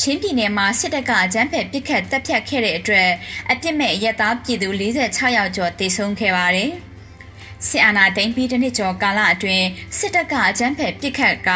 [0.00, 3.10] ချင်းပြည်နယ်မှာစစ်တပ်ကအကြမ်းဖက်ပစ်ခတ်တပ်ဖြတ်ခဲ့တဲ့အတွက်
[3.50, 6.72] အပြစ်မဲ့ရဲသားပြည်သူ46ယောက်ကျော်တေဆုံးခဲ့ပါတယ်။
[7.68, 9.66] စစ်အာဏာသိမ်းပြီးတစ်နှစ်ကျော်ကာလအတွင်း
[9.98, 11.50] စစ်တပ်ကအကြမ်းဖက်ပစ်ခတ်က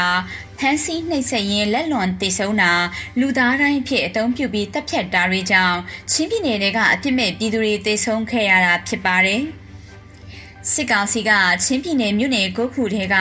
[0.59, 2.73] ဖမ်းဆီးနှိပ်စက်ရင်းလက်လွန်တေဆုံးတာ
[3.21, 5.79] လူသားတိုင်းဖြစ်အုံပြုပြီးတပ်ဖြတ်တာတွေကြောင့်
[6.11, 9.45] ချင်းပြည်နယ်ကအပြစ်မဲ့ပြည်သူတွေတေဆုံးခဲ့ရတာဖြစ်ပါတယ်။
[10.71, 11.31] စစ်ကောင်စီက
[11.65, 13.17] ချင်းပြည်နယ်မြို့နယ်ကိုခုထဲက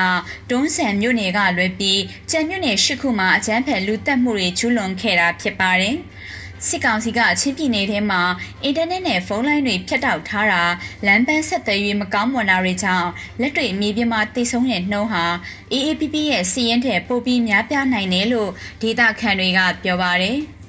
[0.50, 2.02] တွန်းဆန်မြို့နယ်ကလွဲပြီး
[2.32, 5.96] ကြံမြို့နယ်ရှစ်ခုမှာအကြမ်းဖက်လူတက်မှုတွေကျူးလွန်ခဲ့တာဖြစ်ပါတယ်။
[6.68, 8.22] စစ်ကောင်စီကချင်းပြည်နယ်ထဲမှာ
[8.64, 10.64] အင်တာနက်နဲ့ဖုန်းလိုင်းတွေဖြတ်တောက်ထားတာ
[11.06, 13.10] လမ်းပန်းဆက်သွယ်ရေးမကောင်းမွန်တာတွေကြောင့်
[13.42, 15.26] လက်တွေ့မြေပြင်မှာတိတ်ဆုံးတဲ့နှုံးဟာ
[15.74, 18.52] AAPP ရဲ့စီးရင်ထဲပိုပြီးများပြားနိုင်တယ်လို့
[18.82, 20.40] ဒေတာခန်တွေကပြောပါတယ်။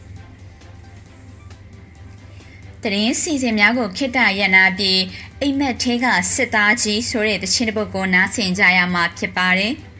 [2.85, 5.01] တရင်စီစဉ်များကိုခိတ္တရနာပြီး
[5.41, 9.75] အိမ်မက်ထဲကစစ်သားကြီးဆိုတဲ့တခြင်းတစ်ပုဒ်ကိုနားဆင်ကြရမှာဖြစ်ပါတယ်။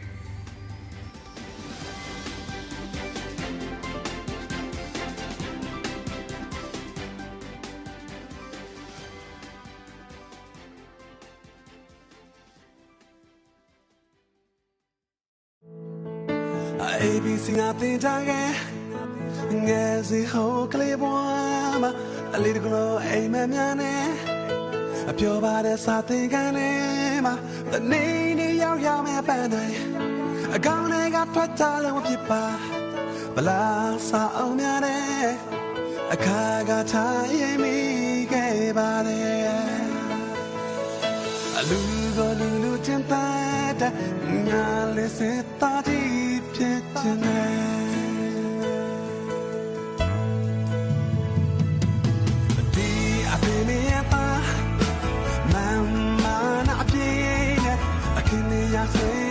[17.01, 18.49] ABC ငါတင်ကြခဲ့
[19.67, 21.91] ငယ်စီဟိုကလေးဘွားမှာ
[22.35, 24.05] အလေးတကလို့အိမ်မက်များနဲ့
[25.09, 26.69] အပြောပါတဲ့စာသင်ခန်းထဲ
[27.25, 27.33] မှာ
[27.71, 28.03] တနေ
[28.39, 29.77] နေရောက်ရောက်မဲ့ပန်းတိုင်း
[30.55, 32.43] အကောင်တွေကထွက်ကြလို့ဖြစ်ပါ
[33.35, 35.25] ဘလားစာအောင်များနဲ့
[36.13, 36.95] အခါကချ
[37.39, 37.77] ရင်မိ
[38.31, 39.83] ခဲ့ပါတယ်
[41.57, 41.79] အလူ
[42.17, 43.93] ကိုလူလူချင်းတဲ့
[44.47, 44.65] ညာ
[44.95, 45.19] လေးစ
[45.61, 46.01] တာတီ
[46.55, 47.72] ဖြစ်တဲ့
[58.83, 59.22] လ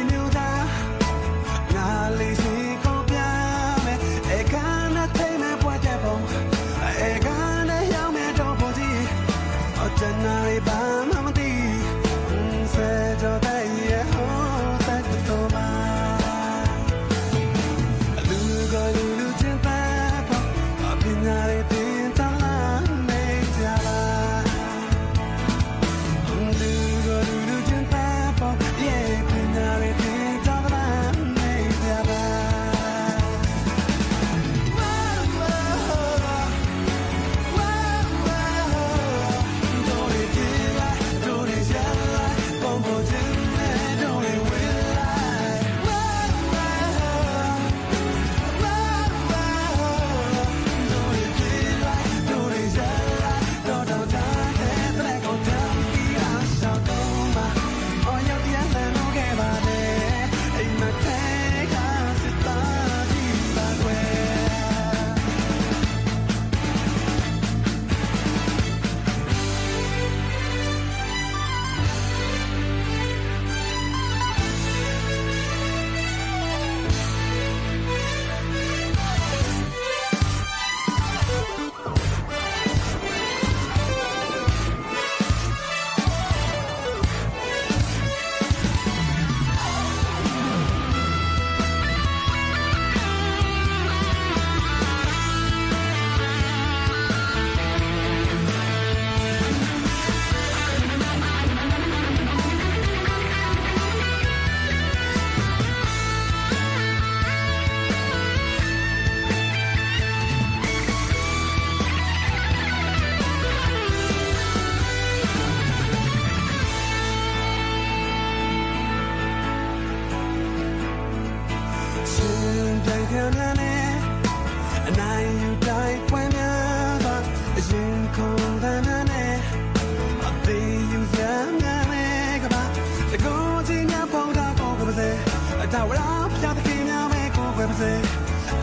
[135.88, 136.02] ဝရ
[136.34, 137.92] ဖျားသခင်များပဲကိုယ်ွယ်ပါစေ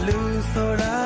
[0.06, 0.18] လူ
[0.54, 0.99] ဆိုတာ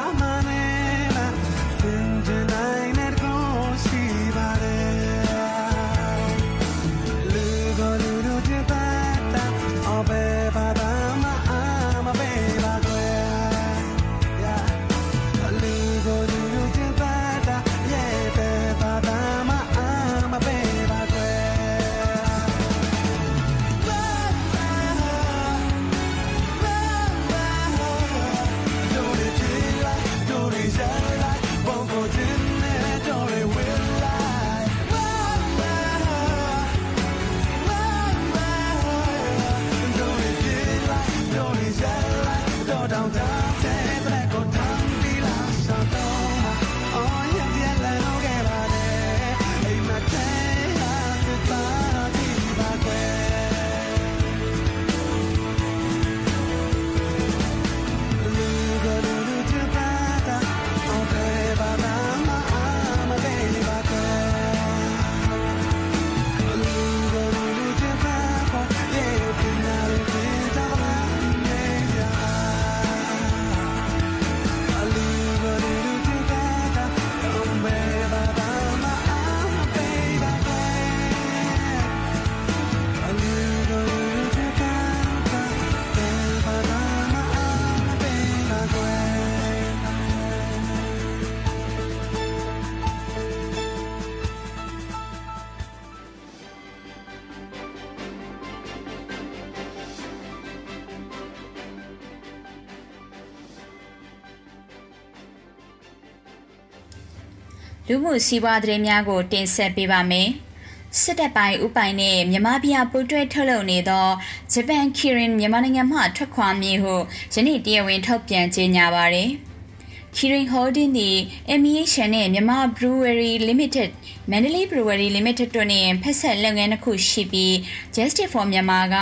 [108.03, 110.29] မှုစီးပွားသတင်းများကို တင်ဆက်ပေးပါမယ်။
[111.01, 114.07] စစ်တပ်ပိုင်းဥပိုင်နဲ့မြန်မာပြည်ပူးတွဲထုတ်လုပ်နေသော
[114.53, 116.95] ဂျပန်ကီရင်မြန်မာနိုင်ငံမှထွက်ခွာမည်ဟု
[117.33, 119.31] ယနေ့တရားဝင်ထုတ်ပြန်ကြေညာပါရယ်။
[120.15, 121.17] Kirin Holding သည်
[121.61, 123.89] MEH နဲ့မြန်မာ Brewery Limited,
[124.31, 127.53] Mandalay Brewery Limited တို့နှင့်ဖက်ဆက်လုပ်ငန်းတစ်ခုရှိပြီး
[127.95, 128.97] Justice for Myanmar က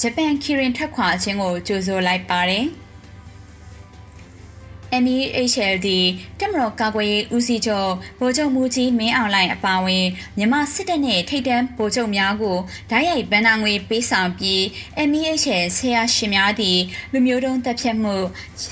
[0.00, 2.66] ဂျပန် Kirin ထွက်ခွာခြင်းကိုကြိုဆိုလိုက်ပါတယ်။
[5.04, 5.88] MEHLD
[6.38, 12.56] တက်မတော်ကာကွယ်ရေးဦးစီးချုပ်ဗိုလ်ချုပ်မူကြီးမင်းအောင်လှိုင်အပါအဝင်မြန်မာစစ်တပ်နဲ့ထိပ်တန်းဗိုလ်ချုပ်များကို
[12.90, 14.60] ဓာတ်ရိုက်ဗန်နာငွေပေးဆောင်ပြီး
[15.10, 16.80] MEHL ဆရာရှင်များသည့်
[17.12, 18.14] လူမျိုးတုံးတပ်ဖြတ်မှု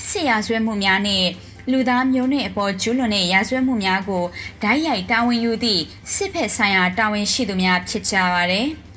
[0.09, 1.27] စစ်ရာဇဝတ်မှုများနဲ့
[1.71, 4.25] လူသားမျိုးနွယ်အပေါ်ကျူးလွန်တဲ့ရာဇဝတ်မှုများကို
[4.63, 5.83] ဓာတ်ရိုက်တာဝန်ယူသည့်
[6.15, 8.69] စစ်ဖက်ဆိုင်ရာတာဝန်ရှိသူများဖြစ်ကြပါသည်။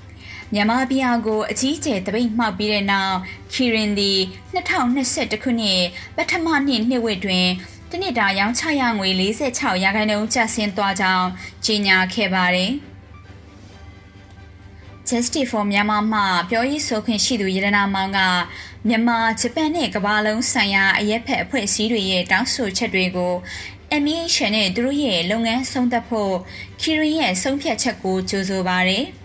[0.54, 3.18] မြန်မာပြည်အောင်ကိုအကြီးအကျယ်တပိတ်မှောက်ပြီးတဲ့နောက်
[3.54, 4.20] ခီရင်သည်
[4.54, 5.82] 2021ခုနှစ်
[6.16, 7.48] ပထမနှစ်နှစ်ဝက်တွင်
[7.90, 9.10] တနစ်တာရောင်းချရငွေ
[9.50, 11.28] 46ရာခိုင်နှုန်းကျဆင်းသွားကြောင်း
[11.66, 12.72] ကြေညာခဲ့ပါတယ်။
[15.10, 18.20] Justice for Myanmar မှပြောရေးဆိုခွင့်ရှိသူရတနာမောင်က
[18.88, 23.34] မြန်မာဂျပန်နဲ့ကမ္ဘာလုံးဆိုင်ရာအရက်ဖက်အဖွဲ့အစည်းတွေရဲ့တောင်းဆိုချက်တွေကို
[24.04, 26.34] MEH နဲ့သူတို့ရဲ့လုပ်ငန်းဆုံးသက်ဖို့
[26.82, 29.06] ခီရင်ရဲ့ဆုံးဖြတ်ချက်ကိုကြိုဆိုပါရယ်။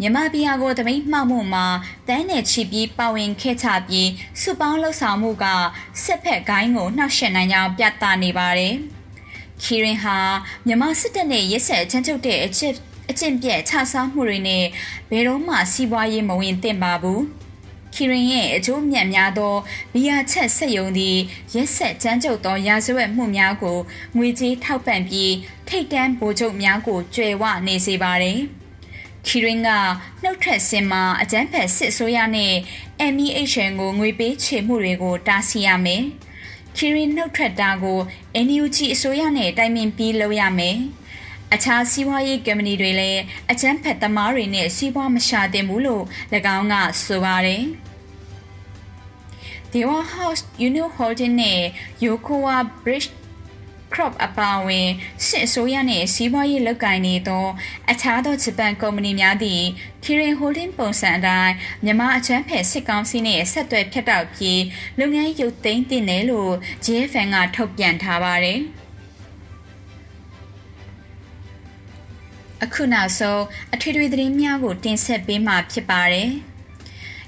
[0.00, 1.66] မြန်မာပြည်ကိုတမိတ်မှောက်မှုမှာ
[2.08, 5.44] တန်းနယ်ချီပြီးပါဝင်ခဲ့ချပြီးစုပေါင်းလှုပ်ဆောင်မှုက
[6.04, 8.74] စစ်ဖက်ကိုင်းကိုနှောက်ယှက်နိုင်ကြောင်းပြသနေပါတယ်။
[9.62, 10.18] ခီရင်ဟာ
[10.66, 12.74] မြန်မာစစ်တပ်နဲ့ရက်ဆက်ချမ်းချုပ်တဲ့အချက်
[13.10, 14.64] အကျင့်ပြက်ခြစားမှုတွေနဲ့
[15.10, 17.20] ဘယ်တော့မှစီးပွားရေးမဝင်သင့်ပါဘူး။
[17.94, 19.54] ခီရင်ရဲ့အကျိုးမြတ်များသော
[19.92, 21.20] ဘီယာချက်ဆက်ယုံသည့်
[21.54, 23.78] ရက်ဆက်ကြမ်းကြုတ်သောရာဇဝတ်မှုများကို
[24.16, 25.32] ငွေကြေးထောက်ပံ့ပြီး
[25.68, 28.40] ထိတ်တန်းဗိုလ်ချုပ်များကိုကြွယ်ဝနေစေပါတယ်။
[29.26, 29.68] ခီရင်က
[30.22, 32.54] နှုတ်ထွက်စင်မှာအကြမ်းဖက်စစ်အစိုးရနဲ့
[33.14, 36.02] MEHN ကိုငွေပေးချေမှုတွေကိုတားဆီးရမယ်။
[36.76, 38.00] ခီရင်နှုတ်ထွက်တာကို
[38.46, 40.76] NUG အစိုးရနဲ့တိုင်ပင်ပြီးလုပ်ရမယ်။
[41.54, 46.04] အခြားစီးပွားရေးကုမ္ပဏီတွေလည်းအကြမ်းဖက်သမားတွေနဲ့စီးပွားမရှာတင်ဘူးလို့၎
[46.56, 47.64] င်းကဆိုပါတယ်။
[49.72, 51.60] Dewa House Union Holding နဲ့
[52.04, 53.08] Yokowa Bridge
[53.94, 54.88] crop အပါအဝင်
[55.26, 57.46] စစ်အစိုးရနှင့်စီးပွားရေးလုပ်ကိုင်နေသော
[57.90, 59.64] အခြားသောဂျပန်ကုမ္ပဏီများသည့်
[60.04, 61.52] Kirin Holding ပုံစံအတိုင်း
[61.84, 64.62] မြန်မာအချမ်းဖက်စစ်ကောင်စီနှင့်ဆက်သွယ်ဖြတ်တောက်ပြီး
[64.98, 66.52] လုပ်ငန်းရုပ်သိမ်းတင်တယ်လို့
[66.84, 68.60] JFN ကထုတ်ပြန်ထားပါတယ်။
[72.64, 73.42] အခုနောက်ဆုံး
[73.74, 76.30] အထွေထွေသတင်းများကိုတင်ဆက်ပေးမှာဖြစ်ပါတယ်။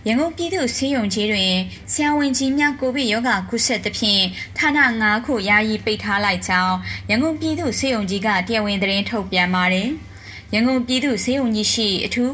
[0.09, 1.55] ရန်ကုန်ပြည်သူ့ဆေးရုံကြီးတွင်
[1.93, 4.23] ဆရာဝန်ကြီးများကိုဗစ်ရောဂါကူးစက်သဖြင့်
[4.59, 6.77] ဌာန9ခုယာယီပိတ်ထားလိုက်ကြောင်း
[7.11, 9.89] ရန်ကုန်ပြည်သူ့ဆေးရုံကြီးကတရားဝင်သတင်းထုတ်ပြန်ပါတယ်။
[10.55, 12.33] ရန်ကုန်ပြည်သူ့ဆေးရုံကြီးရှိအထူး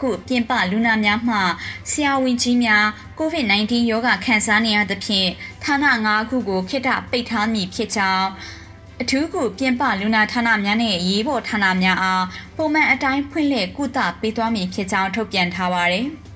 [0.00, 1.36] ခုပြင်ပလူနာများမှ
[1.90, 2.84] ဆရာဝန်ကြီးများ
[3.18, 5.28] COVID-19 ရောဂါခံစားနေရသဖြင့်
[5.64, 8.28] ဌာန9ခုကိုခိတ္တပိတ်ထားမည်ဖြစ်ကြောင်း
[9.02, 12.24] အထူးကုပြင်ပလူနာဌာနများနဲ့ရေးပေါ်ဌာနများအား
[12.56, 16.08] ပုံမှန်အတိုင်းဖွင့်လှစ်ကုသပေးသွားမည်ဖြစ်ကြောင်းထုတ်ပြန်ထားပါတယ်။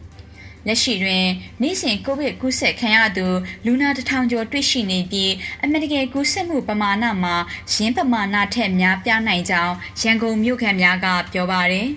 [0.66, 1.26] လက်ရှိတွင်
[1.62, 3.26] နေ့စဉ်ကိုဗစ်ကူးစက်ခံရသူ
[3.66, 7.34] လူနာတထောင်ကျော်တွေ့ရှိနေပြီးအမေရိကန်ကူးစက်မှုပမာဏမှာ
[7.72, 11.88] ရင်းပမာဏထက်များပြားနိုင်ကြောင်းရန်ကုန်မြို့ခံများကပြောပါရယ်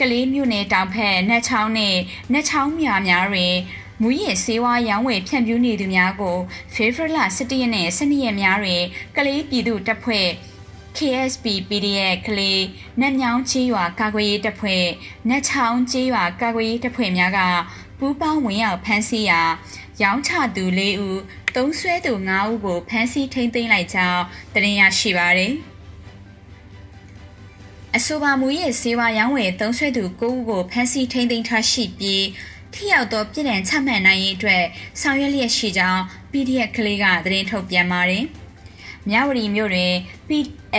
[0.00, 1.96] ကလေးမြို့နယ်တောင်ဖက်နှက်ချောင်းနဲ့
[2.32, 3.54] နှက်ချောင်းမြာများတွင်
[4.02, 6.38] မူရည်စေဝါရောင်းဝယ်ဖြန့်ဖြူးနေသူများကို
[6.74, 8.82] ဖေဖော်ဝါရီ17ရက်နဲ့12ရက်များတွင်
[9.16, 10.28] ကလေးပြည်သူတပ်ဖွဲ့
[10.96, 12.62] KSP PDF ကလေး
[13.00, 14.84] နတ်မြောင်းချေးရွာကာကွယ်ရေးတပ်ဖွဲ့
[15.28, 17.40] နတ်ချောင်းချေးရွာကာကွယ်ရေးတပ်ဖွဲ့များက
[17.98, 19.42] ပူးပေါင်းဝင်ရောက်ဖမ်းဆီးရာ
[20.02, 21.20] ရောင်းချသူ၄ဦး
[21.56, 24.22] သုံးဆွဲသူ၅ဦးကိုဖမ်းဆီးထိန်းသိမ်းလိုက်ကြောင်း
[24.54, 25.54] တင်ရရှိပါတယ်
[27.96, 32.26] အဆိုပါမူရဲ့စေဝါရောင်းဝယ်သုံးဆွဲသူ၉ဦးကိုဖမ်းဆီးထိန်းသိမ်းထားရှိပြီး
[32.74, 34.64] ထိရောက်သောပြည်ထောင်ချမှတ်နိုင်ရေးအတွက်
[35.00, 38.24] ဆောင်ရွက်လျက်ရှိကြောင်း PDF ကလေးကသတင်းထုတ်ပြန်ပါတယ်။
[39.08, 39.92] မြဝတီမြို့တွင်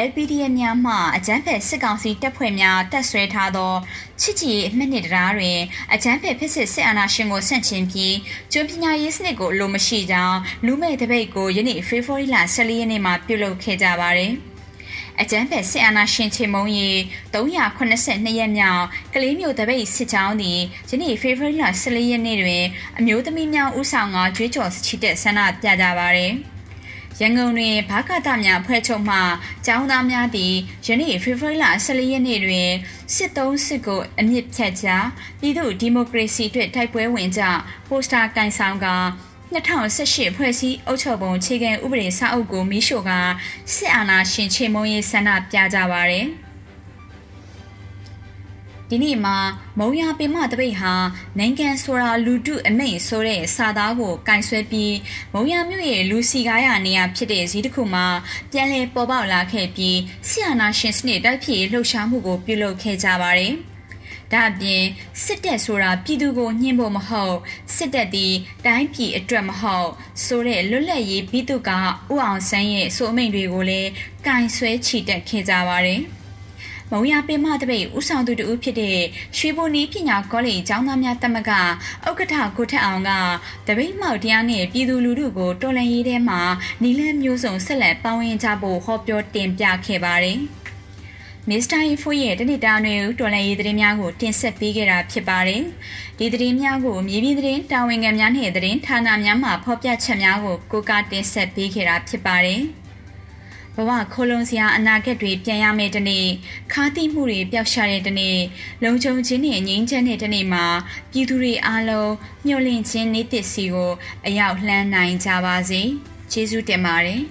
[0.07, 3.73] LPDM များမှအကြမ်းဖက်စစ်ကောင်စီတပ်ဖွဲ့များတပ်ဆွဲထားသော
[4.21, 5.60] ချစ်ကြည်အမှတ်နှစ်တရားတွင်
[5.93, 8.15] အကြမ်းဖက်ဖြစ်စစ်စစ်အာဏာရှင်ကိုဆန့်ကျင်ပြီး
[8.51, 14.34] ကျွန်းပညာရေးစနစ်ကိုအလိုမရှိကြောင်းလူမဲ့တပိတ်ကိုယနေ့ဖေဖော်ဝါရီလ14ရက်နေ့မှာပြုလုပ်ခဲ့ကြပါတယ်။
[15.21, 16.89] အကြမ်းဖက်စစ်အာဏာရှင်ချေမုံရီ
[17.34, 22.63] 382ရက်မြောက်ကလေးမျိုးတပိတ်စစ်ကြောင်းသည်ယနေ့ဖေဖော်ဝါရီလ14ရက်နေ့တွင်
[22.99, 26.34] အမျိုးသမီးများဦးဆောင်ကကြွေးကြော်ချီတက်ဆန္ဒပြကြပါသည်။
[27.21, 29.17] ရန်ကုန်တွင်ဘာကတများဖွဲ့ချုပ်မှ
[29.65, 30.53] ကျောင်းသားများသည်
[30.86, 32.69] ယနေ့ဖေဖော်ဝါရီလ14ရက်နေ့တွင်
[33.13, 35.05] စစ်သုံးစစ်ကိုအမြင့်ဖြတ်ကြား
[35.39, 37.41] ပြည်သူဒီမိုကရေစီအတွက်တိုက်ပွဲဝင်ကြ
[37.88, 38.88] ပိုစတာကန်ဆောင်က
[39.53, 43.12] 2018ဖွဲ့စည်းအုပ်ချုပ်ပုံခြေခံဥပဒေစာအုပ်ကိုမီးရှို့က
[43.73, 46.27] စစ်အာဏာရှင်ချေမုံရေးဆန္ဒပြကြပါရယ်။
[48.93, 49.38] ဒီနေ့မှာ
[49.80, 50.93] မုံရပင်မတပိတ်ဟာ
[51.39, 54.95] နိုင်ငံဆိုတာလူတုအမိတ်ဆိုတဲ့စာသားကိုကင်ဆွဲပြီး
[55.34, 58.08] မုံရမြို့ရဲ့လူစီကားရနေရာဖြစ်တဲ့ဈေးတစ်ခုမှာ
[58.51, 63.54] ပြန်လည်ပေါ်ပေါက်လာခဲ့ပြီးဆီယနာရှင်စနစ်တိုက်ဖြစ်လှုပ်ရှားမှုကိုပြုလုပ်ခဲ့ကြပါတယ်။
[64.32, 64.84] ဒါအပြင်
[65.23, 67.36] စစ်တပ်ဆိုတာပြည်သူကိုညှင်းဖို့မဟုတ်
[67.75, 68.34] စစ်တပ်သည်
[68.65, 69.89] တိုင်းပြည်အတွက်မဟုတ်
[70.25, 71.77] ဆိုတဲ့လွတ်လပ်ရေးပြည်သူကဥ
[72.10, 73.89] အောင်ဆန်းရဲ့ဆိုအမိန့်တွေကိုလည်း
[74.25, 76.01] ကင်ဆွဲချီတက်ခဲ့ကြပါတယ်။
[76.91, 78.99] မုံရပင်မတပိတ်ဦးဆောင်သူတူဖြစ်တဲ့
[79.38, 83.12] ရွှေဘိုနီးပညာကောလိပ်ကျောင်းသားများတက်မကဥက္ကဋ္ဌကိုထက်အောင်က
[83.67, 86.41] တပိတ်မောက်တရားနဲ့ပြည်သူလူထုကိုတော်လှန်ရေးထဲမှာ
[86.84, 90.39] နီလန်းမျိုးစုံဆက်လက်ပေါင်းဝင်ကြဖို့ဟောပြောတင်ပြခဲ့ပါတယ်။
[91.49, 95.62] မစ္စတာအီဖိုရဲ့တနစ်တာတွင်တော်လန်ရေးသတင်းများကိုတင်ဆက်ပေးခဲ့တာဖြစ်ပါတယ်။
[96.17, 102.62] ဒီသတင်းများကိုမြေပြင်သတင်းတာဝန်ခံများနဲ့သတင်းဌာနများမှဖော်ပြချက်များကိုကိုကတင်ဆက်ပေးခဲ့တာဖြစ်ပါတယ်။
[103.75, 106.27] ဘဝခိုးလုံစရာအနာဂတ်တွေပြန်ရမယ့်တနေ့
[106.73, 108.38] ခါတိမှုတွေပျောက်ရှာတဲ့တနေ့
[108.84, 110.65] လုံခြုံခြင်းနဲ့ငြိမ်းချမ်းတဲ့တနေ့မှာ
[111.12, 112.12] ပြည်သူတွေအားလုံး
[112.45, 113.91] မျှော်လင့်ခြင်းနေ့တစ်စီကို
[114.27, 115.81] အရောက်လှမ်းနိုင်ကြပါစေ
[116.31, 117.21] ကျေးဇူးတင်ပါတယ်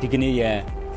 [0.00, 0.81] ဒီကနေ့ရဲ့